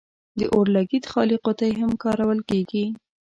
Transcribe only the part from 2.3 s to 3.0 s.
کیږي.